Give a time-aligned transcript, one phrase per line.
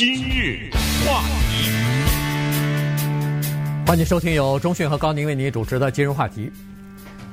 [0.00, 0.70] 今日
[1.04, 1.70] 话题，
[3.86, 6.50] 欢迎收听由中讯和高宁为您主持的今日话题。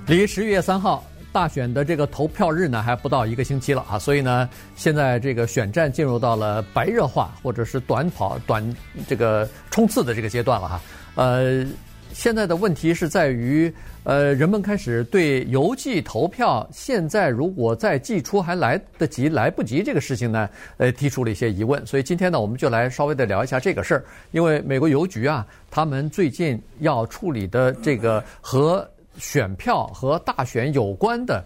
[0.05, 1.01] 离十一月三号
[1.31, 8.75] 大选的这个投票日呢，还不到一个星期了啊，所以呢，现在这个选战进入到了白热化或者是短跑、短
[9.07, 10.81] 这个冲刺的这个阶段了哈，
[11.15, 11.65] 呃。
[12.13, 13.71] 现在的问题是在于，
[14.07, 21.85] 呃，人们开始对邮寄投票现在如果再寄出还来得及来不及这个事情呢，呃，提出了一些疑问。
[21.85, 24.05] 所以今天呢，我们就来稍微的聊一下这个事儿。
[24.31, 31.45] 因为美国邮局啊，他们最近要处理的这个和选票和大选有关的，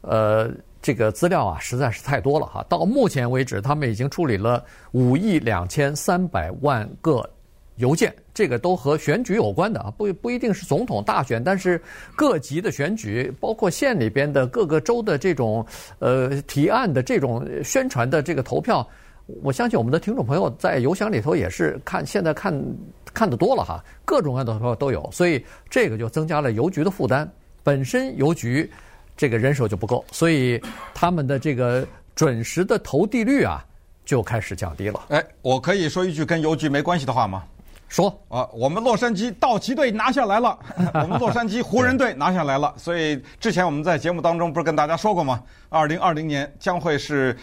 [0.00, 2.64] 呃，这个资料啊，实在是太多了哈。
[2.66, 7.28] 到目前为止，他们已经处理了五亿两千三百万个。
[7.80, 11.82] 邮件，这个都和选举有关的啊，不不一定是总统大选，但是
[12.14, 15.66] 各级的选举，包括县里边的各个州的这种
[15.98, 18.88] 呃提案的这种宣传的这个投票，
[19.42, 22.52] 我相信我们的听众朋友在邮箱里头也是看现在看
[23.12, 27.28] 看得多了哈，各种各样的投票都有，所以这个就增加了邮局的负担。
[27.62, 28.70] 本身邮局
[29.16, 30.60] 这个人手就不够，所以
[30.94, 33.64] 他们的这个准时的投递率啊
[34.04, 35.04] 就开始降低了。
[35.08, 37.44] 哎，我可以说一句跟邮局没关系的话吗？
[37.90, 40.58] 说啊，我们洛杉矶道奇队拿下来了，
[40.94, 42.72] 我们洛杉矶湖人队拿下来了。
[42.78, 45.42] 所以之前我们在节目当中不是跟大家说过吗？
[45.68, 47.36] 二零二零年将会是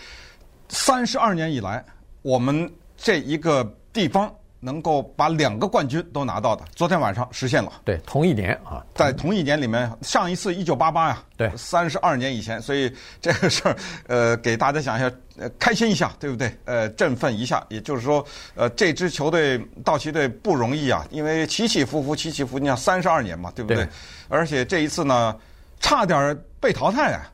[0.69, 1.83] 三十二年以来
[2.21, 4.33] 我们这一个地方
[4.67, 6.65] 能够把两个冠军都拿到的。
[6.75, 7.71] 昨天晚上实现了。
[7.85, 12.61] 对，同一年啊，在同一年里面，上一次一九八八呀，对，三十二年以前。
[12.61, 15.09] 所以这个事儿，呃，给大家讲一下。
[15.39, 16.51] 呃，开心一下，对不对？
[16.65, 23.85] 呃，振奋一下，也就是说，呃，这支球队道奇队不容易啊，因为起起伏伏，起起伏伏，你想三十二年嘛，对不对？
[23.85, 23.87] 对。
[24.29, 25.37] 而且这一次呢，
[25.79, 27.31] 差点被淘汰啊，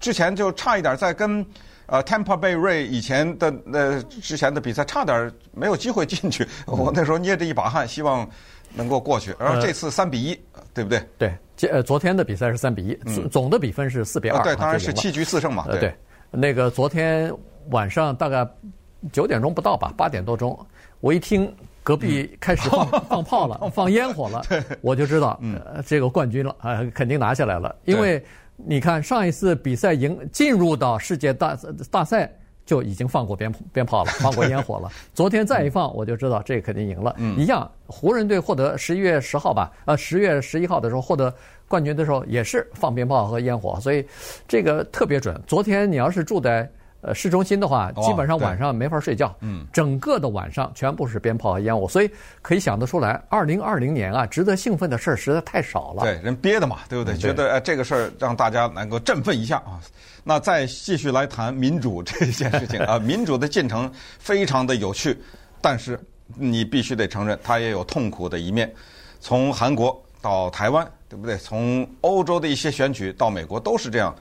[0.00, 1.44] 之前就差一点在跟
[1.86, 8.28] 呃 Tampa Bay Ray 以前的呃之前的比赛差点没有机会进去， 我那时候捏着一把汗，希望
[8.74, 9.34] 能够过去。
[9.38, 11.02] 然后这次三比一，呃，对不对？
[11.16, 15.80] 对，呃，昨天的比赛是三比一，嗯，总的比分是四比二，啊，对，当然是七局四胜嘛，对。
[15.80, 15.94] 对
[16.32, 17.32] 那个昨天
[17.70, 18.46] 晚上大概
[19.12, 20.58] 九点钟不到吧，八点多钟，
[21.00, 21.50] 我一听
[21.84, 24.42] 隔壁开始放 放炮了，放烟火了，
[24.82, 27.74] 我就知道，呃，这个冠军了啊，肯定拿下来了。
[27.84, 28.22] 因为
[28.56, 31.58] 你看上一次比赛赢进入到世界大
[31.90, 32.30] 大赛
[32.64, 34.90] 就已经放过鞭鞭炮了， 放过烟火了。
[35.14, 37.14] 昨天再一放，我就知道这肯定赢了。
[37.36, 41.32] 一样，湖人队获得十一月十号吧，呃，十月十一号的时候获得。
[41.68, 44.06] 冠军的时候也是放鞭炮和烟火，所以
[44.46, 45.36] 这个特别准。
[45.48, 46.70] 昨天你要是住在
[47.06, 49.34] 呃市中心的话，基本上晚上没法睡觉。
[49.40, 52.10] 嗯，整个的晚上全部是鞭炮和烟雾，所以
[52.42, 56.02] 可以想得出来，二零二零年啊，值得兴奋的事儿实在太少了。
[56.02, 57.16] 对，人憋的嘛，对不对？
[57.16, 59.80] 觉得哎，这个事儿让大家能够振奋一下啊。
[60.24, 63.88] 那再继续来谈民主这件事情 啊，民主的进程
[64.18, 65.16] 非常的有趣，
[65.60, 65.98] 但是
[66.34, 68.68] 你必须得承认，它也有痛苦的一面。
[69.20, 70.84] 从韩国到台湾。
[71.08, 71.36] 对不对？
[71.36, 74.12] 从欧洲的一些选举到美国都是这样，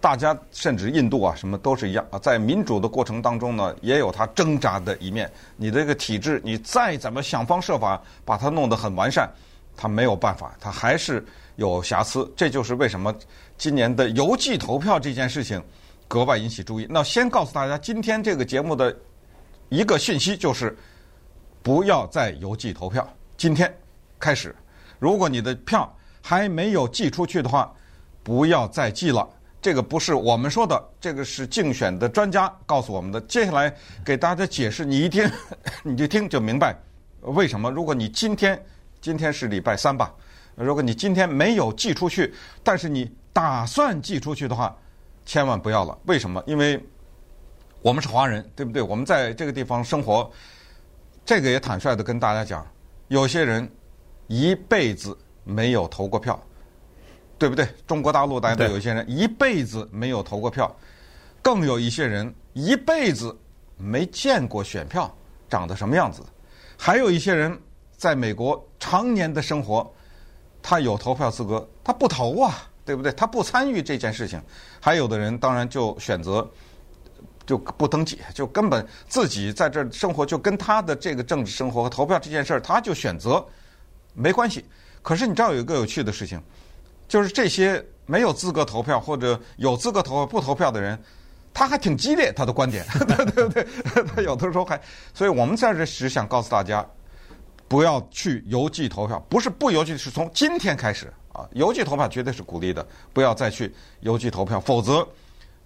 [0.00, 2.18] 大家甚至印度啊什么都是一样啊。
[2.18, 5.30] 在民主的过程当中呢，也有它挣扎的一面。
[5.56, 9.30] 你这个体制，你再怎么想方设法把它弄得很完善，
[9.76, 11.24] 它没有办法，它还是
[11.56, 12.30] 有瑕疵。
[12.34, 13.14] 这就是为什么
[13.58, 15.62] 今年的邮寄投票这件事情
[16.08, 16.86] 格外引起注意。
[16.88, 18.96] 那先告诉大家，今天这个节目的
[19.68, 20.76] 一个讯息就是，
[21.62, 23.06] 不要再邮寄投票。
[23.36, 23.72] 今天
[24.18, 24.54] 开始，
[24.98, 27.70] 如果你的票，还没有寄出去的话，
[28.22, 29.28] 不要再寄了。
[29.62, 33.20] 这个不是我们说的，这个是竞选的专家告诉我们的。
[33.22, 35.30] 接下来给大家解释，你一听
[35.84, 36.74] 你就听就明白
[37.20, 37.70] 为什么。
[37.70, 38.60] 如果你今天
[39.00, 40.14] 今天是礼拜三吧，
[40.54, 42.32] 如果你今天没有寄出去，
[42.62, 44.74] 但是你打算寄出去的话，
[45.26, 45.98] 千万不要了。
[46.06, 46.42] 为什么？
[46.46, 46.82] 因为
[47.82, 48.80] 我们是华人，对不对？
[48.80, 50.30] 我们在这个地方生活，
[51.24, 52.66] 这个也坦率的跟大家讲，
[53.08, 53.70] 有些人
[54.26, 55.16] 一辈子。
[55.42, 56.40] 没有投过票，
[57.40, 57.66] 对不对？
[57.86, 60.70] 中国大陆大家都有一些人一辈子没有投过票，
[61.40, 63.34] 更有一些人一辈子
[63.78, 65.10] 没见过选票
[65.48, 66.22] 长得什么样子，
[66.76, 67.58] 还有一些人
[67.96, 69.90] 在美国常年的生活，
[70.60, 73.10] 他有投票资格，他不投啊，对不对？
[73.12, 74.38] 他不参与这件事情。
[74.78, 76.46] 还有的人当然就选择
[77.46, 83.42] 就不登记，就根本自己在这儿生活，就跟他的这个政治生活和投票这件事儿，他就选择
[84.12, 84.62] 没关系。
[85.00, 86.38] 可是你知道有一个有趣的事情，
[87.10, 90.96] 就是这些没有资格投票或者有资格投不投票的人，
[91.52, 94.80] 他还挺激烈，他的观点， 对对对，他有的时候还，
[95.12, 96.86] 所以我们在这只想告诉大家，
[97.66, 105.04] 不要去邮寄投票，不是不邮寄，是从今天开始啊，邮寄投票绝对是鼓励的，不要再去邮寄投票，否则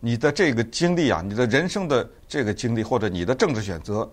[0.00, 4.10] 你的这个经历啊，你的人生的这个经历或者你的政治选择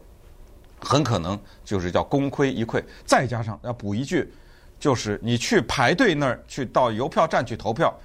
[0.81, 2.83] 很可能就是叫功亏一篑。
[3.05, 4.29] 再加上要补一句，
[4.81, 7.95] 就是你去排队那儿去到邮票站去投票，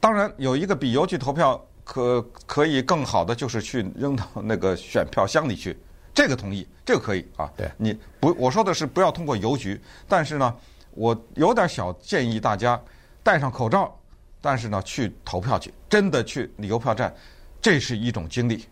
[0.00, 5.78] 当然有一个比邮局投票可可以更好的，就是去扔到那个选票箱里去。
[6.14, 7.50] 这个同意，这个可以啊。
[7.54, 9.78] 对，你不，我说的是不要通过邮局。
[10.08, 10.54] 但是呢，
[10.92, 12.80] 我有点小建议大家
[13.22, 13.94] 戴上口罩，
[14.40, 17.14] 但是呢去投票去，真的去邮票站，
[17.60, 18.64] 这是一种经历。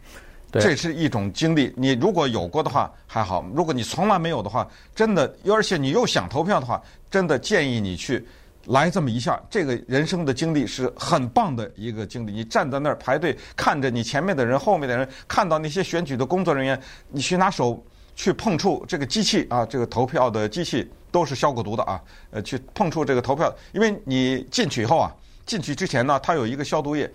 [0.52, 1.72] 这是一种经历。
[1.76, 8.26] 你如果有过的话还好，如果你从来没有的话，真的，而且你又想投票的话，真的建议你去。
[8.66, 12.30] 来这么一下，这个人生的经历是很棒的一个经历。
[12.30, 17.82] 你站在那儿排队，看着你前面的人、后面的人，看到那些选举的工作人员，你去拿手
[18.14, 22.00] 去碰触这个机器啊，这个投票的机器都是消过毒的啊。
[22.30, 25.10] 呃，去碰触这个投票，因为你进去以后啊，
[25.46, 27.10] 进去之前呢，它有一个消毒液，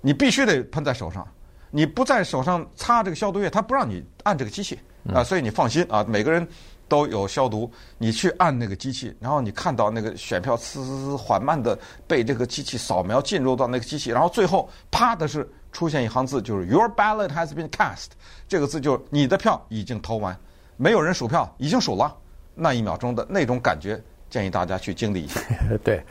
[0.00, 1.26] 你必须得喷在手上。
[1.70, 4.78] 你不在手上擦这个消毒液，他不让你按这个机器
[5.12, 5.22] 啊。
[5.22, 6.46] 所以你放心啊，每个人。
[6.90, 18.06] 都有消毒，你去按那个机器，然后你看到那个选票呲呲呲缓慢的被这个机器扫描进入到那个机器，然后最后啪的是出现一行字，就是 Your ballot has been cast，
[18.48, 20.34] 这个字就是你的票已经投完，
[20.78, 22.16] 没有人数票，已经数了，
[22.54, 25.42] 那一秒钟的那种感觉，建议大家去经历一下。
[25.84, 26.02] 对。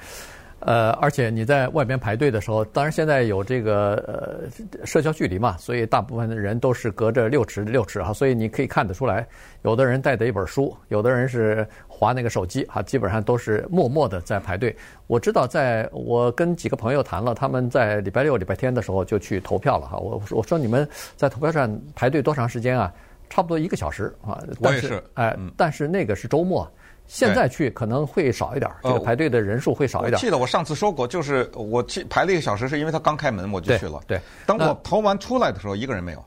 [0.60, 9.28] 呃，而且你在外边排队的时候，当然现在有这个呃社交距离嘛，所以大部分的人都是隔着六尺六尺哈，所以你可以看得出来，
[9.62, 14.76] 有的人带着一本书，有的人是划那个手机哈，基本上都是默默的在排队。
[15.06, 19.98] 我知道，在我跟几个朋友谈了，他们在礼拜六、礼拜天的时候就去投票了哈。
[19.98, 22.92] 我我说你们在投票站排队多长时间啊？
[23.30, 24.42] 差不多一个小时啊。
[24.60, 25.04] 我也是。
[25.14, 26.68] 哎、呃，但是那个是周末。
[27.08, 30.14] 现在去可能会少一点，这个排队的人数会少一点。
[30.14, 34.00] 我记得我上次说过，就是我去排了一个小时，是因为他刚开门我就去了。
[34.06, 36.24] 对，等我投完出来的时候，一个人没有。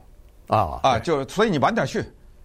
[0.48, 2.02] 啊啊，就所以你晚点去，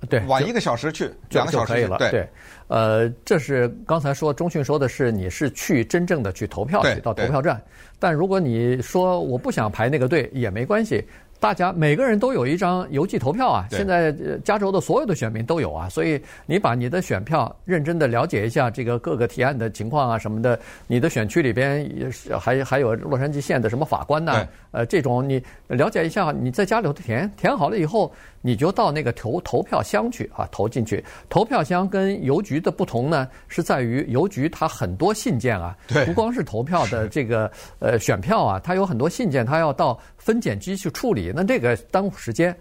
[0.09, 1.97] 对，晚一个小时去，两个小时可以了。
[1.97, 2.29] 对，
[2.67, 7.59] 呃，这是刚才说中讯说的是你是去真正的去投票去到投票站，
[7.97, 11.03] 但如果你说我不想排那个队也没关系。
[11.39, 14.11] 大家每个人都有一张邮寄投票啊，现在
[14.43, 28.11] 加州的所有的选民都有啊，所以你把你的选票认真的了解一下这个各个提案的情况啊什么的，你的选区里边也是还还有洛杉矶县的什么法官呐，呃，这种你了解一下，你在家里头填填好了以后，
[28.45, 31.03] 你就到那个投投票箱去啊，投进去。
[31.27, 35.75] 投票箱跟邮局的不同呢，是在于邮局它很多信件啊，
[36.05, 42.55] 不光是投票的这个 呃选票啊，它有很多信件，它要到分拣机去处理，那这个耽误时间。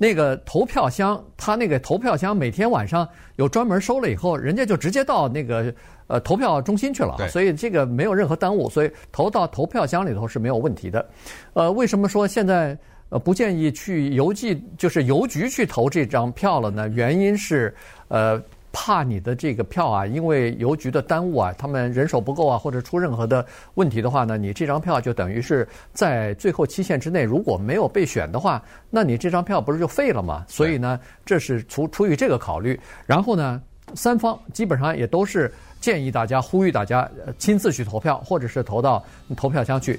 [0.00, 5.74] 那个投票箱，它那个投票箱每天晚上有专门收了以后，人家就直接到那个
[6.06, 11.04] 呃投票中心去了，所以这个没有任何耽误，所以投到投票箱里头是没有问题的。
[11.52, 12.78] 呃，为什么说现在
[13.08, 16.88] 呃不建议去邮寄，就是邮局去投这张票了呢？
[16.88, 17.74] 原因是
[18.08, 18.42] 呃。
[18.70, 23.44] 怕你的这个票啊，因为邮局的耽误啊，他们人手不够啊，或者出任何的
[23.74, 30.44] 问题的话呢，你这张票就等于是在最后期限之内如果没有被选的话，那你这张票不是就废了吗？
[30.46, 32.78] 所以呢，这是出出于这个考虑。
[33.06, 33.60] 然后呢，
[33.94, 39.02] 三方基本上也都是建议大家呼吁大家亲自去投票，或者是投到
[39.34, 39.98] 投票箱去。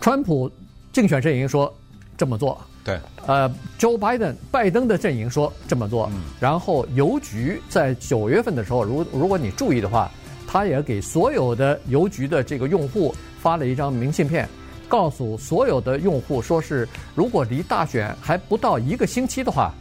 [0.00, 0.50] 川普
[0.90, 1.72] 竞选阵营说
[2.16, 2.60] 这么做。
[2.84, 10.10] 对，呃，Joe Biden 拜登的阵营说这么做，然后邮局在九月份的时候，如如果你注意的话，
[10.46, 14.46] 他也给所有的邮局的这个用户发了一张明信片，
[14.86, 19.72] 告诉所有的用户说是，如果离大选还不到一个星期的话，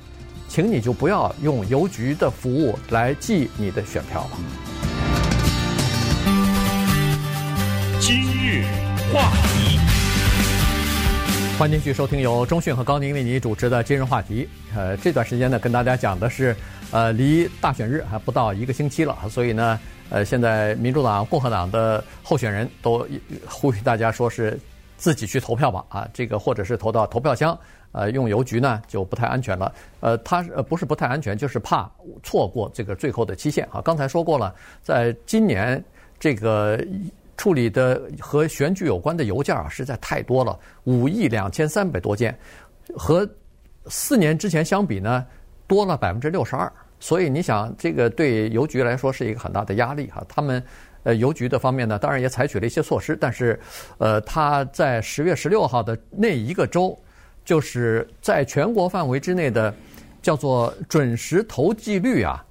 [0.48, 4.38] 请你就不要用邮局的服务来寄你的选票了。
[8.00, 8.64] 今日
[9.14, 9.93] 话题。
[11.60, 14.50] 欢迎继续收听由中讯和高宁为你主持的今日话题。
[14.76, 16.54] 呃，这段时间呢，跟大家讲的是，
[16.92, 19.80] 呃，离大选日还不到一个星期了，所以呢，
[20.10, 23.08] 呃，现在民主党、共和党的候选人都
[23.48, 24.60] 呼吁大家说是
[24.98, 27.58] 自己去投票吧，啊，这个或者是投到投票箱，
[27.92, 29.72] 呃，用邮局呢就不太安全了。
[30.00, 31.90] 呃，他呃不是不太安全，就是怕
[32.24, 33.80] 错过这个最后的期限啊。
[33.80, 35.82] 刚才说过了，在今年
[36.20, 36.84] 这个。
[37.36, 42.38] 处理的和选举有关的邮件啊，实在太多了，五亿两千三百多件，
[42.96, 43.28] 和
[43.88, 45.26] 四年之前相比呢，
[45.68, 46.72] 多了百分之六十二。
[47.00, 50.24] 所以你想，这个对邮局来说是一个很大的压力哈。
[50.30, 50.64] 他们
[51.04, 53.60] 呃邮局的方面呢，当然也采取了一些措施，但是
[53.98, 56.98] 呃他在十月十六号的那一个周，
[57.44, 59.74] 就是在全国范围之内的
[60.22, 62.42] 叫做准时投寄率啊，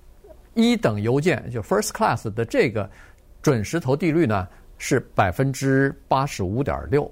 [0.52, 2.90] 一等邮件就 First Class 的这个
[3.40, 4.46] 准时投递率呢。
[4.84, 7.08] 是百分之八十五点六，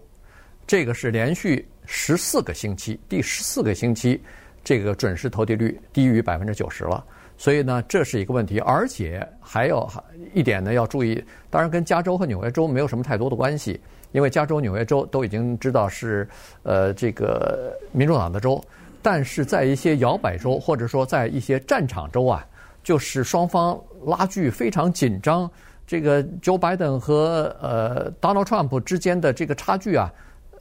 [0.67, 4.21] 这个是连续十四个星期，第十四个星期
[4.65, 7.05] 这个准时投递率低于百分之九十了。
[7.39, 9.89] 所以呢，这是一个问题，而且还有
[10.35, 16.29] 一点呢要注意，当然跟加州和纽约州没有什么太多的关系，因为加州、纽约州都已经知道是
[16.65, 18.61] 呃这个民主党的州，
[19.00, 22.45] 但是在一些摇摆州或者说在一些战场州啊，
[22.83, 25.49] 就是双方拉锯非常紧张，
[25.90, 30.09] 这个 Joe Biden 和呃 Donald Trump 之间的这个差距啊，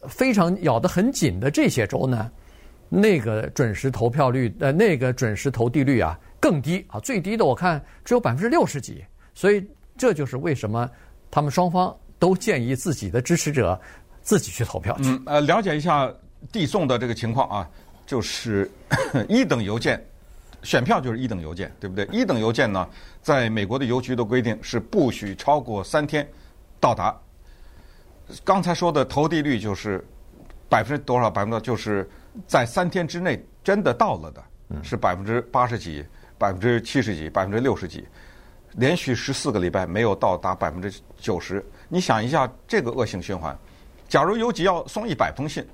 [0.08, 2.32] 非常咬得很紧的这些州呢，
[2.90, 6.20] 那个准时投票率呃那个准时投递率啊。
[6.40, 9.06] 更低啊，最低的我看只有百分之六十几，
[9.36, 9.64] 所以
[9.96, 10.90] 这就是为什么
[11.30, 13.80] 他们双方都建议自己的支持者
[14.24, 15.10] 自己去投票去。
[15.12, 16.12] 嗯，呃，了解一下
[16.52, 17.70] 递送的这个情况啊，
[18.08, 18.68] 就是
[19.30, 20.04] 一等邮件，
[20.64, 22.06] 选票就是一等邮件，对不对？
[22.12, 22.88] 一等邮件呢，
[23.22, 26.28] 在美国的邮局的规定是不许超过三天
[26.80, 27.16] 到达。
[28.44, 30.06] 刚才说的投递率就是
[30.68, 31.30] 百分之多少？
[31.30, 32.10] 百分之就是
[32.48, 34.44] 在三天之内真的到了的，
[34.84, 36.06] 是百分之八十几。
[36.38, 38.08] 百分之七十几，百分之六十几，
[38.76, 41.62] 连续十四个礼拜没有到达百分之九十。
[41.90, 43.54] 你想一下这个恶性循环。
[44.08, 45.68] 假如邮局要送一百封信，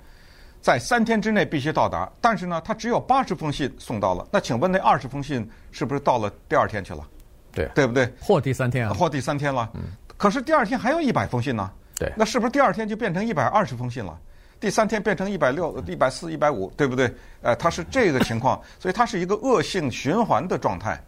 [0.66, 4.28] 在三天之内必须到达，但是呢，他只有八十封信送到了。
[4.32, 7.08] 那请问那二十封信是不是到了第二天去了？
[7.54, 8.12] 对，对不对？
[8.20, 8.92] 或第三天啊？
[8.92, 9.70] 或第三天了。
[9.76, 9.82] 嗯。
[10.18, 11.70] 可是第二天还有一百封信呢。
[12.00, 12.12] 对。
[12.18, 14.20] 那是不是第二天就变成一百二十封信了？
[14.60, 17.14] 第三天变成一百六、一百四、一百五，对不对？
[17.44, 21.00] 呃，它是这个情况， 所以它是一个恶性循环的状态。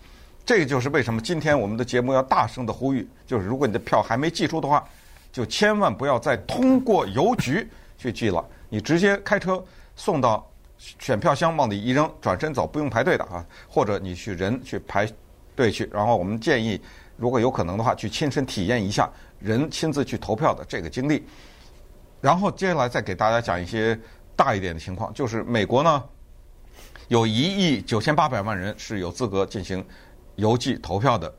[0.46, 4.88] 这个就是为什么今天我们的节目要大声的呼吁，就是如果你的票还没寄出的话，
[5.32, 9.64] 就千万不要再通过邮局去寄了，你直接开车
[9.96, 13.46] 送到选票箱往里一扔，转身走，不用排队的啊。
[13.68, 15.10] 或者你去人去排
[15.56, 16.80] 队去，然后我们建议，
[17.16, 19.10] 如果有可能的话，去亲身体验一下
[19.40, 21.26] 人亲自去投票的这个经历。
[22.20, 23.98] 然后接下来再给大家讲一些
[24.36, 26.04] 大一点的情况，就是美国呢，
[27.08, 29.86] 有一亿九千八百万人是有资格进行
[30.36, 31.34] 邮寄投票的。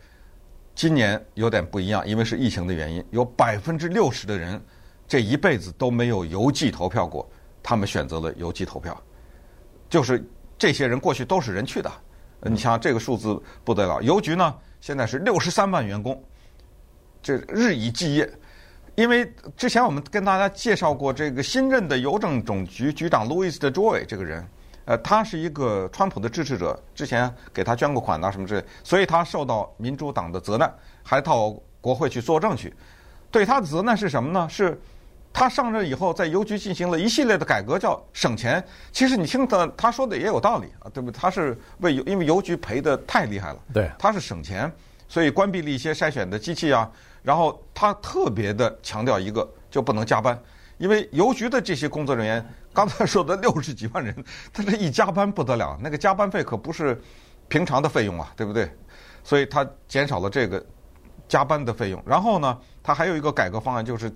[0.74, 4.60] 今年有点不一样，因为是疫情的原因，有百分之六十的人
[5.08, 7.28] 这一辈子都没有邮寄投票过，
[7.62, 8.96] 他们选择了邮寄投票。
[9.88, 10.22] 就是
[10.58, 11.90] 这些人过去都是人去的，
[12.42, 14.02] 你想这个数字不得了。
[14.02, 16.22] 邮局呢，现在是六十三万员工，
[17.22, 18.30] 这日以继夜。
[18.96, 24.46] 因为之前我们跟大家介绍过这个新任的邮政总局局长 Louis DeJoy 这个人，
[24.84, 30.70] 呃，他是一个川普的支持者，之前给他捐过款啊什么之类，所以他受到民主党的责难，
[31.02, 31.50] 还到
[31.80, 32.74] 国会去作证去。
[33.30, 34.48] 对他的责难是什么呢？
[34.50, 34.78] 是
[35.38, 38.62] 他上任以后在邮局进行了一系列的改革，叫省钱。
[38.90, 41.16] 其实你听他他说的也有道理啊，对不对？
[41.16, 44.70] 他是为邮，因为邮局赔得太厉害了，对，他是省钱，
[45.06, 46.90] 所以关闭了一些筛选的机器啊。
[47.22, 50.36] 然后他特别的强调一个，就不能加班，
[50.76, 54.12] 因为邮局的这些工作人员，刚才 说的六十几万人，
[54.52, 57.00] 他这一加班不得了，那个加班费可不是
[57.46, 58.68] 平常的费用啊，对不对？
[59.22, 60.64] 所以他减少了这个
[61.28, 62.02] 加班的费用。
[62.04, 64.10] 然后呢，他还有一个改革方案，就是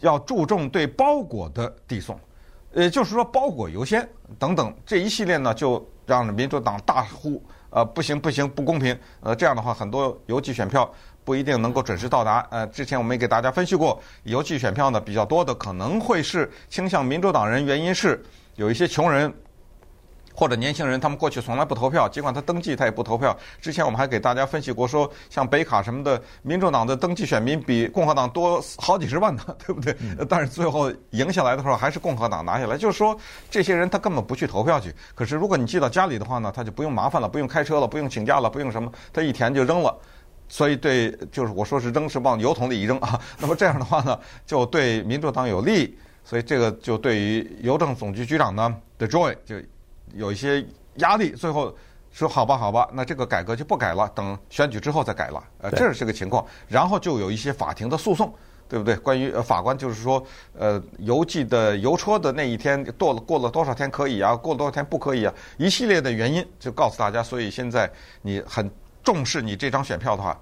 [0.00, 2.18] 要注重对包裹的递送，
[2.74, 10.90] 也就是说包裹优先等等这一系列呢，就让民主党大呼，呃，不行不行，不公平，呃，这样的话很多邮寄选票。
[11.24, 12.40] 不一定能够准时到达。
[12.50, 18.24] 呃，之前我们也给大家分析过，邮寄选票呢比较多的可能会是倾向民主党人，原因是
[18.54, 19.30] 有一些穷人
[20.38, 23.36] 或者年轻人，他们过去从来不投票，尽管他登记他也不投票。
[23.60, 29.96] 之前我们还给大家分析过，说像北卡什么的，民主党的登记选民比共和党多好几十万呢， 对不对？
[30.28, 33.18] 但是最后赢下来的时候还是共和党拿下来，就是说
[33.50, 34.94] 这些人他根本不去投票去。
[35.12, 39.92] 可是如果你寄到家里的话呢，他就不用麻烦了，不用开车了，不用请假了，不用什么，他一填就扔了。
[40.48, 43.20] 所以对，就是我说是扔是往油桶里一扔啊。
[43.40, 44.16] 那么这样的话呢，
[44.46, 45.98] 就对民主党有利。
[46.24, 49.56] 所以这个就对于邮政总局局长呢，The Joy 就
[50.14, 50.64] 有一些
[50.96, 51.30] 压力。
[51.30, 51.74] 最后
[52.10, 55.42] 说好吧，好吧，那这个改革就不改了，等选举之后再改了。
[55.60, 56.44] 呃，这是这个情况。
[56.68, 58.32] 然后就有一些法庭的诉讼，
[58.68, 58.96] 对不对？
[58.96, 60.24] 关于法官就是说，
[60.58, 64.34] 呃，邮寄的邮戳的那一天过了过了多少天可以啊？
[64.34, 65.34] 过了多少天不可以啊？
[65.56, 67.22] 一系列的原因就告诉大家。
[67.22, 67.90] 所以现在
[68.22, 68.70] 你很。
[69.04, 70.38] 重视你这张选票的话，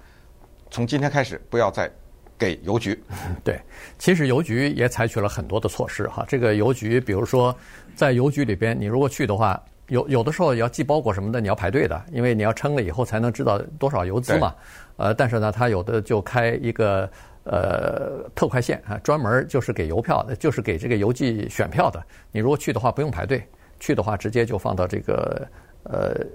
[0.69, 1.89] 从今天开始不要再
[2.37, 2.97] 给邮局。
[3.43, 3.59] 对，
[3.97, 6.25] 其实邮局也采取了很多的措施哈。
[6.27, 7.55] 这个邮局，比如说
[7.95, 14.53] 在邮局里边，你如果去的话，有有的时候要寄包裹什么的，你要排队的，因为你要称了以后才能知道多少邮资嘛。
[14.97, 17.09] 呃，但是呢，他有的就开一个
[17.43, 22.03] 呃特快线啊，专门就是给邮票的，就是给这个邮寄选票的。
[22.31, 23.43] 你如果去的话，不用排队，
[23.79, 25.47] 去的话直接就放到这个
[25.83, 26.25] 呃。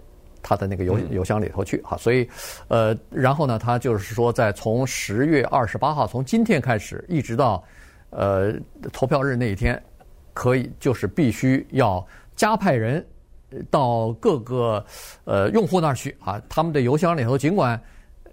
[0.43, 2.29] 他的那个邮邮箱里头去哈，所以，
[2.69, 7.63] 呃，然后呢，他就是说，在从十月二十八号，从今天开始，一直到
[8.11, 8.53] 呃
[8.93, 9.81] 投票日那一天，
[10.35, 13.07] 可以就是必须要加派人
[13.71, 14.85] 到各个
[15.25, 16.43] 呃用户那儿去啊。
[16.49, 17.81] 他们的邮箱里头，尽管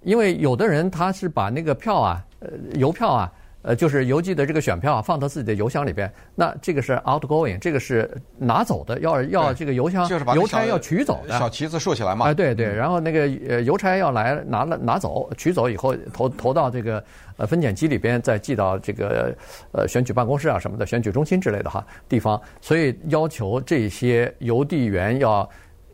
[0.03, 3.31] 因为有的人他是把那个票啊，呃，邮票啊。
[3.61, 12.25] 呃，就是邮寄的这个选票啊，放到自己的邮箱里边，那这个是 outgoing，这个是拿走的，要要这个邮箱就是邮差要取走的，小旗子竖起来嘛。
[12.27, 17.03] 哎，对对，然后那个呃邮差要来拿了拿走，取走以后投投到这个
[17.35, 19.35] 呃分拣机里边，再寄到这个
[19.73, 25.47] 呃选举办公室啊什么的选举中心之类的哈地方，所以要求这些邮递员要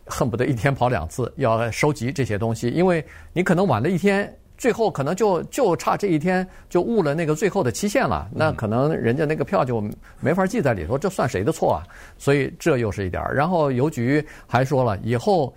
[0.05, 3.03] 恨不得一天跑两次，要收集这些东西，因为
[3.33, 4.31] 你可能晚了一天。
[4.57, 9.83] 最后可能就就差这一天就误了那个最后的期限了，那可能人家那个票就
[10.21, 11.83] 没法记在里头，这算谁的错啊？
[12.17, 13.35] 所以这又是一点儿。
[13.35, 15.53] 然后邮局还说了，以后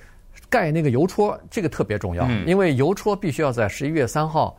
[0.51, 4.57] 盖那个邮戳这个特别重要，因为邮戳必须要在十一月三号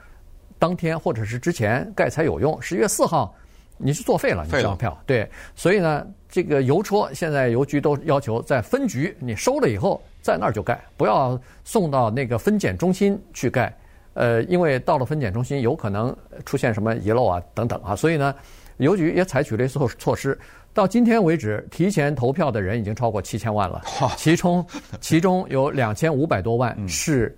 [0.57, 3.35] 当天或者是之前盖才有用，十一月四号
[3.77, 4.97] 你是作废了，你这张票。
[5.05, 13.75] 对，所以呢，这个邮戳现在邮局都要求在分局你收了以后在那儿就盖，不要送到那个分拣中心去盖。
[14.19, 16.13] 呃，因为到了分拣中心，有可能
[16.45, 18.35] 出现什么遗漏啊等等啊，所以呢，
[18.75, 20.37] 邮局也采取了措措施。
[20.73, 23.81] 到今天为止，提前投票的人已经超过七千万了，
[24.17, 24.65] 其中
[24.99, 27.33] 其中有两千五百多万是，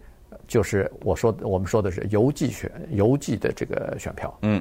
[0.48, 4.36] 就是我说我们说的是邮寄选邮寄的这个选票。
[4.42, 4.60] 嗯，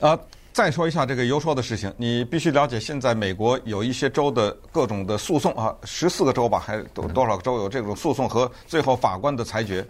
[0.00, 0.18] 啊，
[0.52, 9.86] 再说一下这个邮戳的事情，你必须了解，现在美国有一些州的各种的诉讼啊，十四个州吧，还多多少个州有这种诉讼和最后法官的裁决。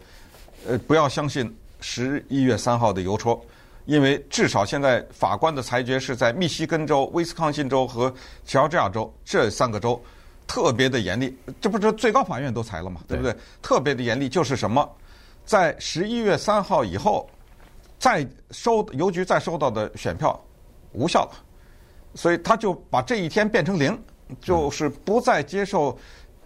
[0.68, 3.40] 呃，不要相信十一月三号的邮戳，
[3.86, 8.12] 因为至少现在法官的裁决是在密西根州、威斯康辛州和
[8.44, 10.00] 乔治亚州这三个州
[10.46, 11.36] 特别的严厉。
[11.60, 13.00] 这不是最高法院都裁了嘛？
[13.08, 13.34] 对不对？
[13.62, 14.88] 特别的严厉就是什么，
[15.44, 17.28] 在十一月三号以后
[17.98, 20.38] 再收邮局再收到的选票
[20.92, 21.32] 无效了，
[22.14, 23.96] 所以他就把这一天变成零，
[24.40, 25.96] 就是不再接受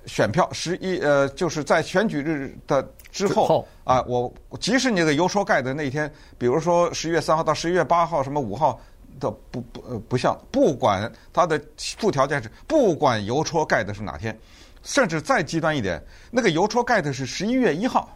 [0.07, 0.49] 选票。
[0.53, 2.87] 十一呃，就是在选举日的。
[3.15, 8.77] 之后啊，我即使你那个邮戳盖的那天，比如说十一月三号到十一月八号，什么五号
[9.21, 11.63] 的不不呃不像，不管它的
[11.97, 14.37] 附条件是，不管邮戳盖的是哪天，
[14.83, 18.09] 甚至再极端一点，那个邮戳盖的是十一月一号，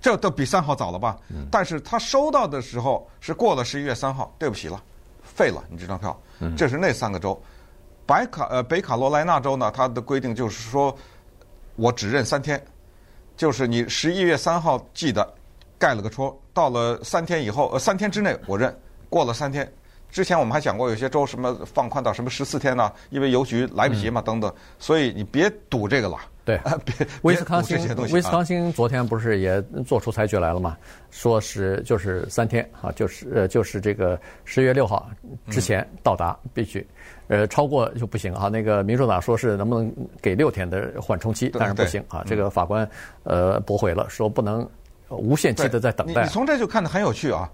[0.00, 1.16] 这都比三号早了吧？
[1.48, 4.82] 但是他收到的时候是过了十一月三号，对不起了，
[5.22, 6.20] 废了你这张票。
[6.56, 7.40] 这是那三个州，
[8.08, 10.96] 北卡呃北卡罗来纳州呢，它的规定就是说，
[11.76, 12.60] 我只认三天。
[13.36, 15.34] 就是你十一月三号寄的，
[15.78, 18.74] 盖了个戳，到了三天以后，呃，三天之内我认，
[19.10, 19.70] 过了三天，
[20.10, 22.90] 之前我们还讲过有些州什么放宽到什么十四天呢？
[23.10, 26.16] 因为邮局来不及嘛，等等，所以你别赌这个了。
[26.48, 27.76] 对，别威斯康星，
[28.10, 30.78] 威斯康星昨天不是也做出裁决来了嘛？
[31.10, 35.10] 说是就是三天啊，就是呃就是这个十月六号
[35.50, 36.86] 之前到达必须。
[37.26, 38.48] 呃，超过就不行啊。
[38.48, 42.24] 那个民主党说是能不能给六天的缓冲期，但是不行啊。
[42.26, 42.88] 这个法官
[43.24, 44.66] 呃驳回了，说不能
[45.10, 46.22] 无限期的在等待。
[46.22, 47.46] 你从这就看得很有趣啊，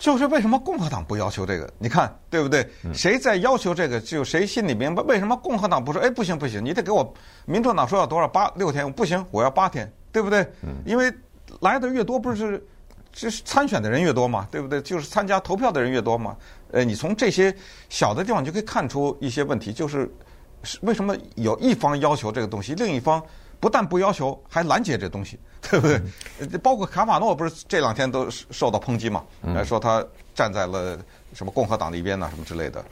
[0.00, 1.70] 就是为什么共和党不要求这个？
[1.78, 2.66] 你看对不对？
[2.94, 5.02] 谁在要求这个，就谁心里明白。
[5.02, 6.00] 为什么共和党不说？
[6.00, 7.14] 哎，不行不行，你得给我。
[7.44, 10.50] 民主党说要多少八六天，不行，我要八天，对不对？
[10.86, 11.12] 因为
[11.60, 12.66] 来的越多，不是
[13.12, 14.80] 就是参选的人越多嘛，对不对？
[14.80, 16.34] 就是参加投票的人越多嘛。
[16.70, 17.54] 呃，你从这些
[17.90, 20.10] 小的地方就可以看出一些问题，就是
[20.80, 23.22] 为什么有一方要求这个东西，另一方
[23.60, 25.38] 不但不要求，还拦截这东西，
[25.70, 26.58] 对不对？
[26.58, 29.22] 包括卡马诺不是这两天都受到抨击嘛？
[29.54, 30.98] 来说他站在了
[31.34, 32.84] 什么共和党的一边呐，什么之类的。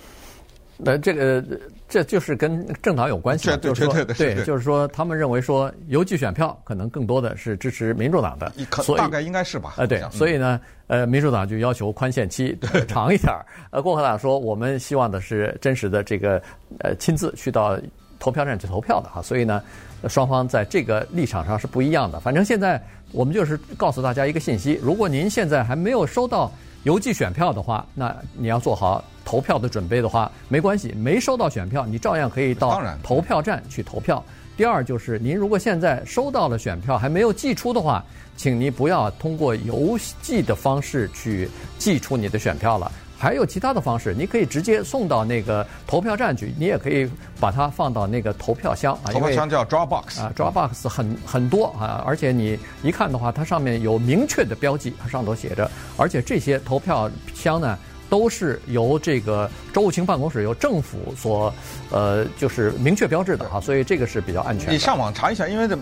[0.81, 1.45] 那这个
[1.89, 8.53] 这就是跟政党有关系，就是说，对，就是说，他们认为说邮寄选票可能更多的是支持民主党的，
[8.85, 9.75] 所以大概应该是吧？
[9.77, 13.45] 呃，对，所以呢，呃，民主党就要求宽限期 长一点儿。
[13.71, 16.41] 呃，共和党说我们希望的是真实的这个
[16.79, 17.77] 呃亲自去到
[18.21, 19.61] 投票站去投票的哈，所以呢，
[20.07, 22.21] 双方在这个立场上是不一样的。
[22.21, 22.79] 反正现在
[23.11, 29.03] 我们就是告诉大家一个信息：如果您现在还没有收到邮寄选票的话，那你要做好。
[29.25, 34.25] 投票的准备的话，没关系，没收到选票，你照样可以到投票站去投票。
[34.57, 38.03] 第二就是，您如果现在收到了选票还没有寄出的话，
[38.39, 42.91] 请您不要通过邮寄的方式去寄出你的选票了。
[43.19, 49.11] 还有其他的方式，你可以直接送到那个投票站去，你也可以把它放到那个投票箱啊。
[49.11, 57.77] 投票箱叫 drop box 啊，drop box 很很多啊，而且你一看的话，它上面有明确的标记，它上头写着，而且这些投票箱呢。
[58.11, 61.53] 都是由这个州务卿办公室由政府所
[61.91, 64.73] 呃，就是明确标志的哈，所以这个是比较安全的。
[64.73, 65.77] 你上网查一下，因为这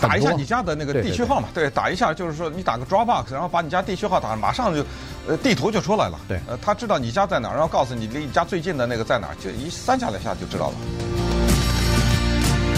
[0.00, 4.84] 打一下你家的那个地区号嘛，对，打一下就是说你打个 Dropbox，然后把你家地区号打上，马上就
[5.26, 6.18] 呃地图就出来了。
[6.28, 11.25] 对，呃，他知道你家在哪儿，然后告诉你离你家最近的那个在哪儿，就一三下两下就知道了。